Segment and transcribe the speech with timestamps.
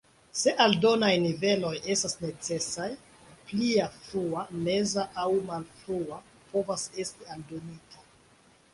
[0.43, 2.87] Se aldonaj niveloj estas necesaj,
[3.51, 6.21] plia "Frua", "Meza" aŭ "Malfrua"
[6.53, 8.07] povas esti aldonita.